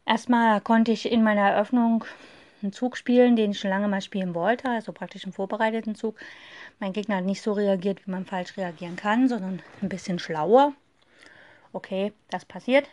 Erstmal 0.06 0.60
konnte 0.62 0.92
ich 0.92 1.10
in 1.10 1.24
meiner 1.24 1.50
Eröffnung 1.50 2.04
einen 2.64 2.74
Zug 2.74 2.98
spielen, 2.98 3.36
den 3.36 3.52
ich 3.52 3.60
schon 3.60 3.70
lange 3.70 3.88
mal 3.88 4.02
spielen 4.02 4.34
wollte, 4.34 4.70
also 4.70 4.92
praktisch 4.92 5.26
einen 5.26 5.34
vorbereiteten 5.34 5.96
Zug. 5.96 6.18
Mein 6.80 6.94
Gegner 6.94 7.18
hat 7.18 7.26
nicht 7.26 7.42
so 7.42 7.54
reagiert, 7.54 8.06
wie 8.06 8.12
man 8.12 8.26
falsch 8.26 8.58
reagieren 8.58 8.96
kann, 8.96 9.28
sondern 9.28 9.62
ein 9.82 9.90
bisschen 9.90 10.20
schlauer. 10.20 10.74
Okay, 11.74 12.14
das 12.30 12.46
passiert. 12.46 12.88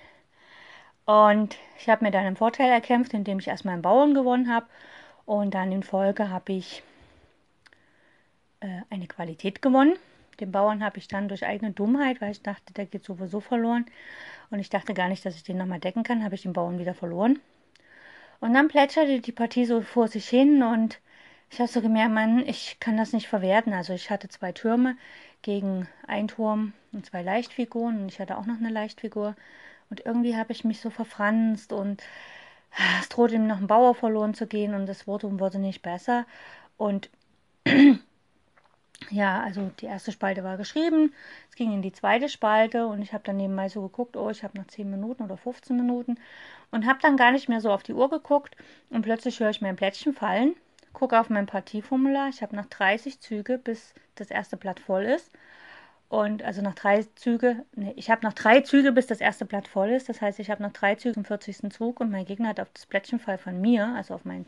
Und 1.06 1.56
ich 1.78 1.88
habe 1.88 2.04
mir 2.04 2.10
dann 2.10 2.26
einen 2.26 2.36
Vorteil 2.36 2.70
erkämpft, 2.70 3.14
indem 3.14 3.38
ich 3.38 3.48
erstmal 3.48 3.74
einen 3.74 3.82
Bauern 3.82 4.14
gewonnen 4.14 4.52
habe. 4.52 4.66
Und 5.26 5.54
dann 5.54 5.72
in 5.72 5.82
Folge 5.82 6.30
habe 6.30 6.52
ich 6.52 6.82
äh, 8.60 8.82
eine 8.90 9.06
Qualität 9.06 9.62
gewonnen. 9.62 9.96
Den 10.38 10.52
Bauern 10.52 10.82
habe 10.82 10.98
ich 10.98 11.08
dann 11.08 11.28
durch 11.28 11.44
eigene 11.44 11.72
Dummheit, 11.72 12.20
weil 12.20 12.30
ich 12.30 12.42
dachte, 12.42 12.72
der 12.72 12.86
geht 12.86 13.04
sowieso 13.04 13.40
verloren. 13.40 13.86
Und 14.50 14.58
ich 14.58 14.70
dachte 14.70 14.94
gar 14.94 15.08
nicht, 15.08 15.24
dass 15.26 15.36
ich 15.36 15.42
den 15.42 15.58
nochmal 15.58 15.80
decken 15.80 16.02
kann, 16.02 16.24
habe 16.24 16.34
ich 16.34 16.42
den 16.42 16.52
Bauern 16.52 16.78
wieder 16.78 16.94
verloren. 16.94 17.40
Und 18.40 18.54
dann 18.54 18.68
plätscherte 18.68 19.20
die 19.20 19.32
Partie 19.32 19.66
so 19.66 19.82
vor 19.82 20.08
sich 20.08 20.28
hin 20.28 20.62
und 20.62 20.98
ich 21.50 21.58
habe 21.58 21.68
so 21.68 21.80
gemerkt, 21.80 22.12
Mann, 22.12 22.46
ich 22.46 22.78
kann 22.80 22.96
das 22.96 23.12
nicht 23.12 23.28
verwerten. 23.28 23.72
Also 23.72 23.92
ich 23.92 24.10
hatte 24.10 24.28
zwei 24.28 24.52
Türme 24.52 24.96
gegen 25.42 25.88
einen 26.06 26.28
Turm 26.28 26.72
und 26.92 27.06
zwei 27.06 27.22
Leichtfiguren 27.22 28.02
und 28.02 28.08
ich 28.08 28.20
hatte 28.20 28.38
auch 28.38 28.46
noch 28.46 28.58
eine 28.58 28.70
Leichtfigur. 28.70 29.36
Und 29.90 30.06
irgendwie 30.06 30.36
habe 30.36 30.52
ich 30.52 30.64
mich 30.64 30.80
so 30.80 30.90
verfranst 30.90 31.72
und 31.72 32.02
es 33.00 33.08
drohte 33.08 33.34
ihm 33.34 33.46
noch 33.46 33.58
ein 33.58 33.66
Bauer 33.66 33.94
verloren 33.94 34.34
zu 34.34 34.46
gehen 34.46 34.74
und 34.74 34.86
das 34.86 35.02
und 35.02 35.40
wurde 35.40 35.58
nicht 35.58 35.82
besser. 35.82 36.24
Und 36.76 37.10
ja, 39.10 39.42
also 39.42 39.70
die 39.80 39.86
erste 39.86 40.12
Spalte 40.12 40.44
war 40.44 40.56
geschrieben, 40.56 41.12
es 41.48 41.56
ging 41.56 41.72
in 41.72 41.82
die 41.82 41.92
zweite 41.92 42.28
Spalte 42.28 42.86
und 42.86 43.02
ich 43.02 43.12
habe 43.12 43.24
dann 43.24 43.36
nebenbei 43.36 43.68
so 43.68 43.82
geguckt, 43.82 44.16
oh, 44.16 44.30
ich 44.30 44.42
habe 44.44 44.58
noch 44.58 44.66
10 44.66 44.90
Minuten 44.90 45.24
oder 45.24 45.36
15 45.36 45.76
Minuten 45.76 46.18
und 46.70 46.86
habe 46.86 47.00
dann 47.02 47.16
gar 47.16 47.32
nicht 47.32 47.48
mehr 47.48 47.60
so 47.60 47.70
auf 47.72 47.82
die 47.82 47.94
Uhr 47.94 48.08
geguckt 48.10 48.56
und 48.90 49.02
plötzlich 49.02 49.40
höre 49.40 49.50
ich 49.50 49.60
mein 49.60 49.76
Plättchen 49.76 50.12
fallen 50.14 50.54
gucke 50.92 51.18
auf 51.18 51.30
mein 51.30 51.46
Partieformular. 51.46 52.28
Ich 52.28 52.42
habe 52.42 52.56
noch 52.56 52.66
30 52.66 53.20
Züge, 53.20 53.58
bis 53.58 53.94
das 54.16 54.30
erste 54.30 54.56
Blatt 54.56 54.80
voll 54.80 55.04
ist. 55.04 55.30
Und 56.08 56.42
also 56.42 56.62
noch 56.62 56.74
drei 56.74 57.04
Züge, 57.14 57.64
nee, 57.76 57.92
ich 57.96 58.10
habe 58.10 58.26
noch 58.26 58.32
drei 58.32 58.62
Züge, 58.62 58.92
bis 58.92 59.06
das 59.06 59.20
erste 59.20 59.44
Blatt 59.44 59.68
voll 59.68 59.90
ist. 59.90 60.08
Das 60.08 60.20
heißt, 60.20 60.40
ich 60.40 60.50
habe 60.50 60.62
noch 60.62 60.72
drei 60.72 60.96
Züge 60.96 61.16
im 61.20 61.24
40. 61.24 61.72
Zug 61.72 62.00
und 62.00 62.10
mein 62.10 62.24
Gegner 62.24 62.48
hat 62.48 62.60
auf 62.60 62.70
das 62.74 62.86
Plättchenfall 62.86 63.38
von 63.38 63.60
mir, 63.60 63.94
also 63.96 64.14
auf 64.14 64.24
mein 64.24 64.46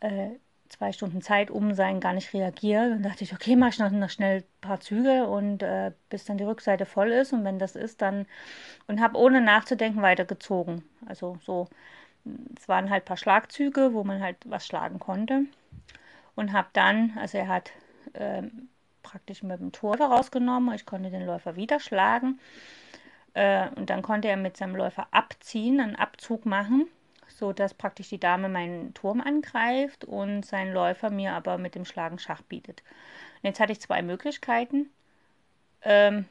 äh, 0.00 0.30
zwei 0.70 0.92
Stunden 0.92 1.20
Zeit 1.20 1.50
um 1.50 1.74
sein, 1.74 2.00
gar 2.00 2.14
nicht 2.14 2.32
reagiert. 2.32 2.92
Dann 2.92 3.02
dachte 3.02 3.24
ich, 3.24 3.34
okay, 3.34 3.56
mache 3.56 3.70
ich 3.70 3.78
noch, 3.78 4.10
schnell 4.10 4.38
ein 4.38 4.60
paar 4.60 4.80
Züge 4.80 5.26
und 5.26 5.62
äh, 5.62 5.92
bis 6.08 6.24
dann 6.24 6.38
die 6.38 6.44
Rückseite 6.44 6.86
voll 6.86 7.10
ist. 7.10 7.32
Und 7.32 7.44
wenn 7.44 7.58
das 7.58 7.76
ist, 7.76 8.00
dann 8.00 8.26
und 8.86 9.00
habe 9.00 9.18
ohne 9.18 9.40
nachzudenken 9.40 10.00
weitergezogen. 10.02 10.82
Also 11.06 11.38
so 11.42 11.68
es 12.56 12.68
waren 12.68 12.90
halt 12.90 13.04
ein 13.04 13.06
paar 13.06 13.16
Schlagzüge, 13.16 13.94
wo 13.94 14.04
man 14.04 14.22
halt 14.22 14.36
was 14.44 14.66
schlagen 14.66 14.98
konnte. 14.98 15.44
Und 16.34 16.52
habe 16.52 16.68
dann, 16.72 17.16
also 17.18 17.38
er 17.38 17.48
hat 17.48 17.70
ähm, 18.14 18.68
praktisch 19.02 19.42
mit 19.42 19.60
dem 19.60 19.72
Tor 19.72 19.96
rausgenommen, 19.96 20.74
ich 20.74 20.86
konnte 20.86 21.10
den 21.10 21.26
Läufer 21.26 21.56
wieder 21.56 21.80
schlagen. 21.80 22.38
Äh, 23.34 23.68
und 23.70 23.90
dann 23.90 24.02
konnte 24.02 24.28
er 24.28 24.36
mit 24.36 24.56
seinem 24.56 24.76
Läufer 24.76 25.08
abziehen, 25.10 25.80
einen 25.80 25.96
Abzug 25.96 26.46
machen, 26.46 26.88
sodass 27.40 27.74
praktisch 27.74 28.10
die 28.10 28.20
Dame 28.20 28.48
meinen 28.48 28.94
Turm 28.94 29.20
angreift 29.20 30.04
und 30.04 30.44
sein 30.46 30.72
Läufer 30.72 31.10
mir 31.10 31.32
aber 31.32 31.58
mit 31.58 31.74
dem 31.74 31.84
Schlagen 31.84 32.18
Schach 32.18 32.42
bietet. 32.42 32.82
Und 33.42 33.48
jetzt 33.48 33.58
hatte 33.60 33.72
ich 33.72 33.80
zwei 33.80 34.02
Möglichkeiten. 34.02 34.90
Ähm, 35.82 36.26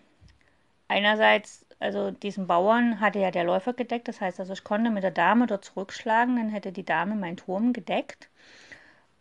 einerseits 0.88 1.66
also 1.80 2.12
diesen 2.12 2.48
Bauern 2.48 3.00
hatte 3.00 3.20
ja 3.20 3.32
der 3.32 3.46
Läufer 3.46 3.74
gedeckt, 3.74 4.08
das 4.10 4.20
heißt 4.20 4.40
also 4.40 4.54
ich 4.54 4.64
konnte 4.64 4.90
mit 4.92 5.04
der 5.04 5.12
Dame 5.12 5.48
dort 5.48 5.66
zurückschlagen, 5.66 6.36
dann 6.36 6.50
hätte 6.50 6.72
die 6.72 6.86
Dame 6.86 7.16
meinen 7.16 7.38
Turm 7.38 7.72
gedeckt 7.74 8.30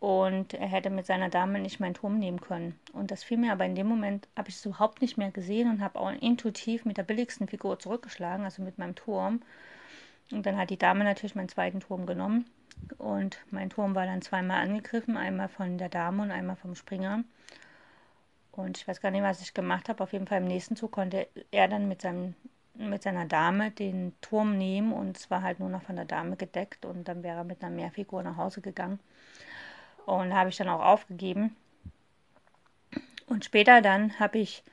und 0.00 0.54
er 0.54 0.66
hätte 0.66 0.90
mit 0.90 1.06
seiner 1.06 1.28
Dame 1.28 1.60
nicht 1.60 1.80
meinen 1.80 1.94
Turm 1.94 2.18
nehmen 2.18 2.40
können. 2.40 2.78
Und 2.92 3.10
das 3.10 3.24
fiel 3.24 3.38
mir 3.38 3.52
aber 3.52 3.64
in 3.64 3.74
dem 3.74 3.86
Moment, 3.86 4.28
habe 4.36 4.48
ich 4.48 4.56
es 4.56 4.66
überhaupt 4.66 5.02
nicht 5.02 5.18
mehr 5.18 5.30
gesehen 5.30 5.70
und 5.70 5.82
habe 5.82 5.98
auch 5.98 6.10
intuitiv 6.10 6.84
mit 6.84 6.98
der 6.98 7.02
billigsten 7.02 7.48
Figur 7.48 7.78
zurückgeschlagen, 7.78 8.44
also 8.44 8.62
mit 8.62 8.78
meinem 8.78 8.94
Turm. 8.94 9.42
Und 10.30 10.44
dann 10.44 10.56
hat 10.56 10.70
die 10.70 10.78
Dame 10.78 11.04
natürlich 11.04 11.34
meinen 11.34 11.48
zweiten 11.48 11.80
Turm 11.80 12.06
genommen 12.06 12.44
und 12.98 13.38
mein 13.50 13.70
Turm 13.70 13.94
war 13.94 14.06
dann 14.06 14.22
zweimal 14.22 14.62
angegriffen, 14.62 15.16
einmal 15.16 15.48
von 15.48 15.78
der 15.78 15.88
Dame 15.88 16.22
und 16.22 16.30
einmal 16.30 16.56
vom 16.56 16.74
Springer. 16.74 17.24
Und 18.52 18.76
ich 18.76 18.88
weiß 18.88 19.00
gar 19.00 19.10
nicht, 19.10 19.22
was 19.22 19.40
ich 19.40 19.54
gemacht 19.54 19.88
habe. 19.88 20.02
Auf 20.02 20.12
jeden 20.12 20.26
Fall 20.26 20.38
im 20.38 20.48
nächsten 20.48 20.76
Zug 20.76 20.92
konnte 20.92 21.28
er 21.52 21.68
dann 21.68 21.86
mit, 21.86 22.02
seinem, 22.02 22.34
mit 22.74 23.02
seiner 23.02 23.24
Dame 23.24 23.70
den 23.70 24.14
Turm 24.20 24.58
nehmen 24.58 24.92
und 24.92 25.16
es 25.16 25.30
war 25.30 25.42
halt 25.42 25.60
nur 25.60 25.68
noch 25.68 25.82
von 25.82 25.96
der 25.96 26.04
Dame 26.04 26.36
gedeckt 26.36 26.84
und 26.84 27.06
dann 27.06 27.22
wäre 27.22 27.38
er 27.38 27.44
mit 27.44 27.62
einer 27.62 27.74
Mehrfigur 27.74 28.22
nach 28.22 28.36
Hause 28.36 28.60
gegangen. 28.60 28.98
Und 30.06 30.34
habe 30.34 30.48
ich 30.50 30.56
dann 30.56 30.68
auch 30.68 30.84
aufgegeben. 30.84 31.54
Und 33.26 33.44
später 33.44 33.82
dann 33.82 34.18
habe 34.18 34.38
ich, 34.38 34.64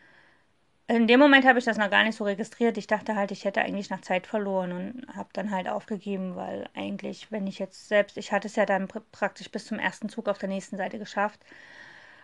in 0.87 1.07
dem 1.07 1.19
Moment 1.19 1.45
habe 1.45 1.57
ich 1.57 1.65
das 1.65 1.77
noch 1.77 1.89
gar 1.89 2.03
nicht 2.03 2.15
so 2.15 2.23
registriert. 2.25 2.77
Ich 2.77 2.85
dachte 2.87 3.15
halt, 3.15 3.31
ich 3.31 3.43
hätte 3.43 3.61
eigentlich 3.61 3.89
nach 3.89 4.01
Zeit 4.01 4.27
verloren 4.27 4.71
und 4.71 5.15
habe 5.15 5.29
dann 5.33 5.49
halt 5.51 5.67
aufgegeben, 5.67 6.35
weil 6.35 6.69
eigentlich, 6.75 7.31
wenn 7.31 7.47
ich 7.47 7.57
jetzt 7.57 7.87
selbst, 7.87 8.17
ich 8.17 8.31
hatte 8.31 8.47
es 8.47 8.55
ja 8.55 8.65
dann 8.65 8.87
praktisch 9.11 9.49
bis 9.49 9.65
zum 9.65 9.79
ersten 9.79 10.09
Zug 10.09 10.29
auf 10.29 10.37
der 10.37 10.49
nächsten 10.49 10.77
Seite 10.77 10.99
geschafft. 10.99 11.39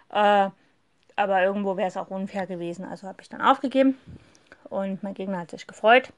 Äh, 0.10 0.50
aber 1.16 1.44
irgendwo 1.44 1.76
wäre 1.78 1.88
es 1.88 1.98
auch 1.98 2.10
unfair 2.10 2.46
gewesen. 2.48 2.86
Also 2.86 3.08
habe 3.08 3.22
ich 3.22 3.30
dann 3.30 3.42
aufgegeben 3.42 3.98
und 4.70 5.02
mein 5.04 5.16
Gegner 5.16 5.40
hat 5.40 5.52
sich 5.52 5.66
gefreut. 5.68 6.14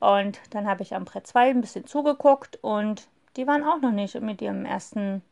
Und 0.00 0.40
dann 0.50 0.66
habe 0.66 0.82
ich 0.82 0.94
am 0.94 1.04
Brett 1.04 1.26
2 1.28 1.50
ein 1.50 1.60
bisschen 1.60 1.86
zugeguckt 1.86 2.58
und 2.62 3.08
die 3.36 3.46
waren 3.46 3.62
auch 3.62 3.80
noch 3.80 3.92
nicht 3.92 4.20
mit 4.20 4.42
ihrem 4.42 4.64
ersten 4.64 5.22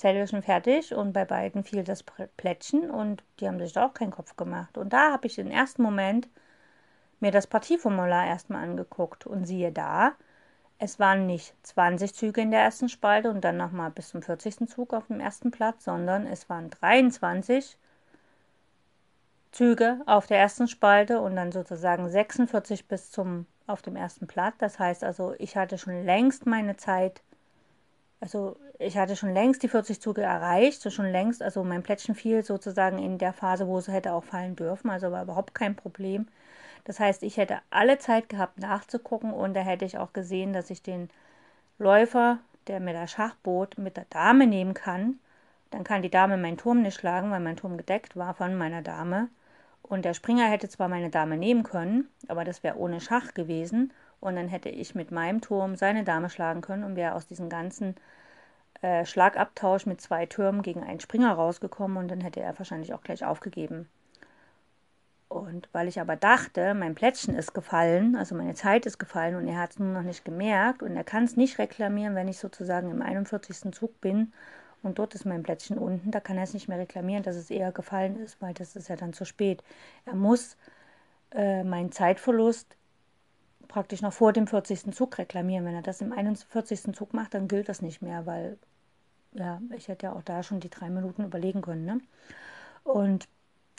Zettelchen 0.00 0.42
fertig 0.42 0.94
und 0.94 1.12
bei 1.12 1.24
beiden 1.24 1.62
fiel 1.62 1.84
das 1.84 2.02
Plättchen 2.02 2.90
und 2.90 3.22
die 3.38 3.46
haben 3.46 3.60
sich 3.60 3.74
da 3.74 3.86
auch 3.86 3.94
keinen 3.94 4.10
Kopf 4.10 4.36
gemacht. 4.36 4.78
Und 4.78 4.92
da 4.92 5.12
habe 5.12 5.26
ich 5.26 5.38
im 5.38 5.50
ersten 5.50 5.82
Moment 5.82 6.28
mir 7.20 7.30
das 7.30 7.46
Partieformular 7.46 8.26
erstmal 8.26 8.64
angeguckt 8.64 9.26
und 9.26 9.44
siehe 9.44 9.72
da, 9.72 10.12
es 10.78 10.98
waren 10.98 11.26
nicht 11.26 11.54
20 11.66 12.14
Züge 12.14 12.40
in 12.40 12.50
der 12.50 12.62
ersten 12.62 12.88
Spalte 12.88 13.30
und 13.30 13.42
dann 13.42 13.58
nochmal 13.58 13.90
bis 13.90 14.08
zum 14.08 14.22
40. 14.22 14.66
Zug 14.66 14.94
auf 14.94 15.06
dem 15.08 15.20
ersten 15.20 15.50
Platz, 15.50 15.84
sondern 15.84 16.26
es 16.26 16.48
waren 16.48 16.70
23 16.70 17.76
Züge 19.52 20.00
auf 20.06 20.26
der 20.26 20.38
ersten 20.38 20.68
Spalte 20.68 21.20
und 21.20 21.36
dann 21.36 21.52
sozusagen 21.52 22.08
46 22.08 22.88
bis 22.88 23.10
zum 23.10 23.46
auf 23.66 23.82
dem 23.82 23.96
ersten 23.96 24.26
Blatt. 24.26 24.54
Das 24.58 24.78
heißt 24.78 25.04
also, 25.04 25.34
ich 25.38 25.56
hatte 25.56 25.76
schon 25.76 26.04
längst 26.04 26.46
meine 26.46 26.76
Zeit, 26.78 27.22
also 28.20 28.56
ich 28.78 28.96
hatte 28.98 29.16
schon 29.16 29.34
längst 29.34 29.62
die 29.62 29.68
40 29.68 30.00
Züge 30.00 30.22
erreicht, 30.22 30.80
so 30.80 30.90
schon 30.90 31.10
längst, 31.10 31.42
also 31.42 31.64
mein 31.64 31.82
Plättchen 31.82 32.14
fiel 32.14 32.42
sozusagen 32.42 32.98
in 32.98 33.18
der 33.18 33.32
Phase, 33.32 33.66
wo 33.66 33.78
es 33.78 33.88
hätte 33.88 34.12
auch 34.12 34.24
fallen 34.24 34.56
dürfen, 34.56 34.90
also 34.90 35.10
war 35.12 35.22
überhaupt 35.22 35.54
kein 35.54 35.76
Problem. 35.76 36.26
Das 36.84 37.00
heißt, 37.00 37.22
ich 37.22 37.36
hätte 37.36 37.58
alle 37.70 37.98
Zeit 37.98 38.28
gehabt 38.28 38.58
nachzugucken 38.58 39.32
und 39.32 39.54
da 39.54 39.60
hätte 39.60 39.84
ich 39.84 39.98
auch 39.98 40.12
gesehen, 40.12 40.52
dass 40.52 40.70
ich 40.70 40.82
den 40.82 41.10
Läufer, 41.78 42.38
der 42.66 42.80
mir 42.80 42.94
das 42.94 43.10
Schach 43.10 43.34
bot, 43.42 43.78
mit 43.78 43.96
der 43.96 44.06
Dame 44.10 44.46
nehmen 44.46 44.74
kann. 44.74 45.18
Dann 45.70 45.84
kann 45.84 46.02
die 46.02 46.10
Dame 46.10 46.36
meinen 46.36 46.56
Turm 46.58 46.82
nicht 46.82 46.98
schlagen, 46.98 47.30
weil 47.30 47.40
mein 47.40 47.56
Turm 47.56 47.76
gedeckt 47.76 48.16
war 48.16 48.34
von 48.34 48.56
meiner 48.56 48.82
Dame. 48.82 49.28
Und 49.82 50.04
der 50.04 50.14
Springer 50.14 50.48
hätte 50.48 50.68
zwar 50.68 50.88
meine 50.88 51.10
Dame 51.10 51.36
nehmen 51.36 51.62
können, 51.62 52.08
aber 52.28 52.44
das 52.44 52.62
wäre 52.62 52.78
ohne 52.78 53.00
Schach 53.00 53.34
gewesen. 53.34 53.92
Und 54.20 54.36
dann 54.36 54.48
hätte 54.48 54.68
ich 54.68 54.94
mit 54.94 55.10
meinem 55.10 55.40
Turm 55.40 55.76
seine 55.76 56.04
Dame 56.04 56.30
schlagen 56.30 56.60
können 56.60 56.84
und 56.84 56.96
wäre 56.96 57.14
aus 57.14 57.26
diesem 57.26 57.48
ganzen 57.48 57.96
äh, 58.82 59.04
Schlagabtausch 59.04 59.86
mit 59.86 60.00
zwei 60.00 60.26
Türmen 60.26 60.62
gegen 60.62 60.82
einen 60.82 61.00
Springer 61.00 61.32
rausgekommen 61.32 61.96
und 61.96 62.08
dann 62.08 62.20
hätte 62.20 62.40
er 62.40 62.58
wahrscheinlich 62.58 62.94
auch 62.94 63.02
gleich 63.02 63.24
aufgegeben. 63.24 63.88
Und 65.28 65.68
weil 65.72 65.86
ich 65.86 66.00
aber 66.00 66.16
dachte, 66.16 66.74
mein 66.74 66.96
Plättchen 66.96 67.36
ist 67.36 67.54
gefallen, 67.54 68.16
also 68.16 68.34
meine 68.34 68.54
Zeit 68.54 68.84
ist 68.84 68.98
gefallen 68.98 69.36
und 69.36 69.46
er 69.46 69.58
hat 69.58 69.70
es 69.70 69.78
nur 69.78 69.92
noch 69.92 70.02
nicht 70.02 70.24
gemerkt 70.24 70.82
und 70.82 70.96
er 70.96 71.04
kann 71.04 71.24
es 71.24 71.36
nicht 71.36 71.58
reklamieren, 71.58 72.16
wenn 72.16 72.26
ich 72.26 72.38
sozusagen 72.38 72.90
im 72.90 73.00
41. 73.00 73.72
Zug 73.72 74.00
bin 74.00 74.32
und 74.82 74.98
dort 74.98 75.14
ist 75.14 75.26
mein 75.26 75.44
Plättchen 75.44 75.78
unten, 75.78 76.10
da 76.10 76.18
kann 76.18 76.36
er 76.36 76.44
es 76.44 76.54
nicht 76.54 76.68
mehr 76.68 76.78
reklamieren, 76.78 77.22
dass 77.22 77.36
es 77.36 77.50
eher 77.50 77.70
gefallen 77.70 78.18
ist, 78.18 78.42
weil 78.42 78.54
das 78.54 78.74
ist 78.74 78.88
ja 78.88 78.96
dann 78.96 79.12
zu 79.12 79.24
spät. 79.24 79.62
Er 80.04 80.14
muss 80.14 80.56
äh, 81.32 81.62
meinen 81.62 81.92
Zeitverlust 81.92 82.76
praktisch 83.70 84.02
noch 84.02 84.12
vor 84.12 84.32
dem 84.32 84.46
40. 84.46 84.92
Zug 84.92 85.16
reklamieren. 85.16 85.64
Wenn 85.64 85.74
er 85.74 85.82
das 85.82 86.00
im 86.00 86.12
41. 86.12 86.92
Zug 86.92 87.14
macht, 87.14 87.34
dann 87.34 87.48
gilt 87.48 87.68
das 87.68 87.80
nicht 87.80 88.02
mehr, 88.02 88.26
weil 88.26 88.58
ja, 89.32 89.62
ich 89.76 89.88
hätte 89.88 90.06
ja 90.06 90.12
auch 90.12 90.22
da 90.22 90.42
schon 90.42 90.60
die 90.60 90.68
drei 90.68 90.90
Minuten 90.90 91.24
überlegen 91.24 91.62
können. 91.62 91.84
Ne? 91.84 92.00
Und 92.82 93.28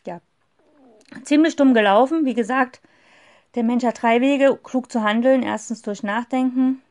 ja, 0.07 0.21
ziemlich 1.23 1.57
dumm 1.57 1.73
gelaufen. 1.73 2.25
Wie 2.25 2.33
gesagt, 2.33 2.81
der 3.55 3.63
Mensch 3.63 3.83
hat 3.83 4.01
drei 4.01 4.21
Wege, 4.21 4.57
klug 4.63 4.89
zu 4.91 5.03
handeln. 5.03 5.43
Erstens 5.43 5.81
durch 5.81 6.03
Nachdenken, 6.03 6.81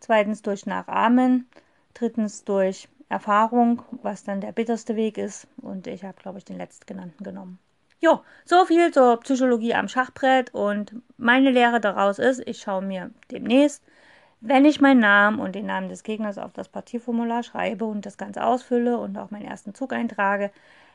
zweitens 0.00 0.42
durch 0.42 0.66
Nachahmen, 0.66 1.48
drittens 1.94 2.44
durch 2.44 2.88
Erfahrung, 3.08 3.82
was 4.02 4.24
dann 4.24 4.40
der 4.40 4.52
bitterste 4.52 4.96
Weg 4.96 5.18
ist. 5.18 5.46
Und 5.62 5.86
ich 5.86 6.02
habe, 6.02 6.20
glaube 6.20 6.38
ich, 6.38 6.44
den 6.44 6.58
letztgenannten 6.58 7.22
genommen. 7.22 7.60
Jo, 8.00 8.20
so 8.44 8.64
viel 8.64 8.92
zur 8.92 9.18
Psychologie 9.20 9.74
am 9.74 9.88
Schachbrett 9.88 10.54
und 10.54 10.94
meine 11.16 11.50
Lehre 11.50 11.80
daraus 11.80 12.20
ist, 12.20 12.40
ich 12.46 12.60
schaue 12.60 12.80
mir 12.80 13.10
demnächst, 13.32 13.82
wenn 14.40 14.64
ich 14.64 14.80
meinen 14.80 15.00
Namen 15.00 15.40
und 15.40 15.56
den 15.56 15.66
Namen 15.66 15.88
des 15.88 16.04
Gegners 16.04 16.38
auf 16.38 16.52
das 16.52 16.68
Partieformular 16.68 17.42
schreibe 17.42 17.86
und 17.86 18.06
das 18.06 18.16
Ganze 18.16 18.44
ausfülle 18.44 18.98
und 18.98 19.18
auch 19.18 19.32
meinen 19.32 19.46
ersten 19.46 19.74
Zug 19.74 19.92
eintrage, 19.92 20.52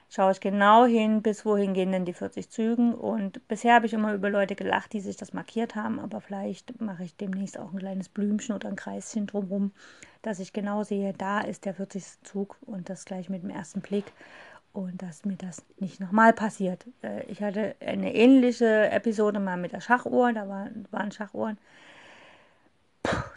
schaue 0.10 0.32
ich 0.32 0.40
genau 0.40 0.86
hin, 0.86 1.22
bis 1.22 1.46
wohin 1.46 1.74
gehen 1.74 1.92
denn 1.92 2.06
die 2.06 2.14
40 2.14 2.50
Zügen. 2.50 2.94
Und 2.94 3.46
bisher 3.50 3.76
habe 3.76 3.86
ich 3.86 3.94
immer 3.94 4.14
über 4.14 4.30
Leute 4.30 4.56
gelacht, 4.56 4.94
die 4.94 5.02
sich 5.02 5.18
das 5.18 5.34
markiert 5.34 5.76
haben, 5.76 6.00
aber 6.00 6.22
vielleicht 6.22 6.80
mache 6.80 7.04
ich 7.04 7.18
demnächst 7.18 7.60
auch 7.60 7.74
ein 7.74 7.80
kleines 7.80 8.08
Blümchen 8.08 8.56
oder 8.56 8.70
ein 8.70 8.78
Kreischen 8.78 9.28
drumherum, 9.28 9.72
dass 10.22 10.40
ich 10.40 10.54
genau 10.54 10.84
sehe, 10.84 11.14
da 11.14 11.42
ist 11.42 11.66
der 11.66 11.74
40. 11.74 12.24
Zug 12.24 12.56
und 12.62 12.90
das 12.90 13.04
gleich 13.04 13.28
mit 13.28 13.44
dem 13.44 13.50
ersten 13.50 13.82
Blick 13.82 14.06
und 14.74 15.02
dass 15.02 15.24
mir 15.24 15.38
das 15.38 15.64
nicht 15.80 16.00
nochmal 16.00 16.34
passiert. 16.34 16.86
Äh, 17.02 17.24
ich 17.28 17.42
hatte 17.42 17.76
eine 17.80 18.14
ähnliche 18.14 18.90
Episode 18.90 19.40
mal 19.40 19.58
mit 19.58 19.72
der 19.72 19.82
Schachuhr, 19.82 20.34
da 20.34 20.48
waren 20.50 21.12
Schachuhren 21.12 21.58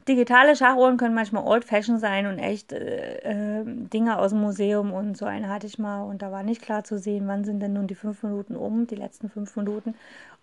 digitale 0.08 0.54
Schachuhren 0.54 0.96
können 0.96 1.14
manchmal 1.14 1.44
old-fashioned 1.44 2.00
sein 2.00 2.26
und 2.26 2.38
echt 2.38 2.72
äh, 2.72 3.60
äh, 3.60 3.64
Dinge 3.64 4.18
aus 4.18 4.30
dem 4.30 4.40
Museum 4.40 4.92
und 4.92 5.16
so 5.16 5.25
eine 5.25 5.48
hatte 5.48 5.66
ich 5.66 5.78
mal 5.78 6.02
und 6.02 6.22
da 6.22 6.30
war 6.30 6.42
nicht 6.42 6.62
klar 6.62 6.84
zu 6.84 6.98
sehen, 6.98 7.26
wann 7.26 7.44
sind 7.44 7.60
denn 7.60 7.72
nun 7.72 7.86
die 7.86 7.94
fünf 7.94 8.22
Minuten 8.22 8.56
um, 8.56 8.86
die 8.86 8.94
letzten 8.94 9.28
fünf 9.28 9.56
Minuten 9.56 9.94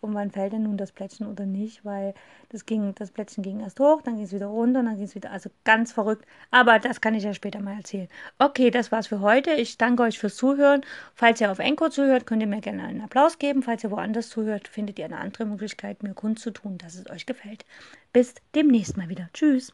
und 0.01 0.13
wann 0.13 0.32
fällt 0.32 0.51
denn 0.51 0.63
nun 0.63 0.75
das 0.75 0.91
Plättchen 0.91 1.27
oder 1.27 1.46
nicht, 1.46 1.86
weil 1.86 2.13
das 2.50 2.65
ging, 2.65 2.93
das 2.96 3.12
Plättchen 3.12 3.41
ging 3.41 3.62
erst 3.62 3.79
hoch, 3.79 4.01
dann 4.01 4.15
ging 4.15 4.25
es 4.25 4.34
wieder 4.34 4.48
runter, 4.48 4.84
dann 4.84 4.96
ging 4.96 5.05
es 5.05 5.15
wieder, 5.15 5.32
also 5.32 5.50
ganz 5.63 5.93
verrückt, 5.93 6.25
aber 6.51 6.79
das 6.79 7.00
kann 7.00 7.15
ich 7.15 7.24
ja 7.24 7.34
später 7.34 7.62
mal 7.62 7.77
erzählen. 7.77 8.10
Okay, 8.39 8.70
das 8.70 8.91
war's 8.91 9.08
für 9.08 9.22
heute. 9.22 9.51
Ich 9.51 9.77
danke 9.77 10.03
euch 10.03 10.20
fürs 10.20 10.36
Zuhören. 10.36 10.82
Falls 11.15 11.39
ihr 11.39 11.51
auf 11.51 11.60
Encore 11.60 11.89
zuhört, 11.89 12.25
könnt 12.25 12.41
ihr 12.41 12.48
mir 12.48 12.60
gerne 12.60 12.84
einen 12.84 13.01
Applaus 13.01 13.39
geben. 13.39 13.63
Falls 13.63 13.84
ihr 13.84 13.91
woanders 13.91 14.29
zuhört, 14.29 14.67
findet 14.67 15.00
ihr 15.00 15.05
eine 15.05 15.20
andere 15.20 15.46
Möglichkeit, 15.46 16.03
mir 16.03 16.13
kundzutun, 16.13 16.77
dass 16.77 16.96
es 16.96 17.10
euch 17.10 17.25
gefällt. 17.25 17.65
Bis 18.13 18.36
demnächst 18.55 18.96
mal 18.96 19.10
wieder. 19.10 19.29
Tschüss. 19.34 19.74